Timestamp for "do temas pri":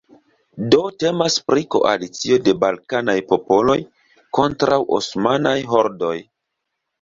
0.75-1.63